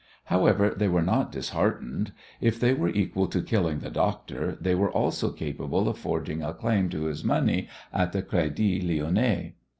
[0.23, 2.11] However, they were not disheartened.
[2.39, 6.55] If they were equal to killing the doctor they were also capable of forging a
[6.55, 9.53] claim to his money at the Crédit Lyonnais.